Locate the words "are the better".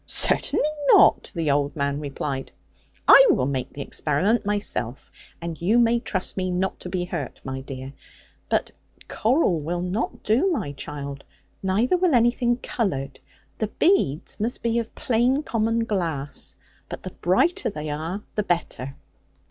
17.91-18.95